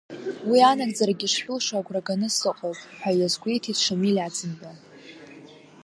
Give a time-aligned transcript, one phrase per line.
[0.49, 4.71] Уи анагӡарагьы шшәылшо агәра ганы сыҟоуп, ҳәа иазгәеиҭеит Шамиль Аӡынба.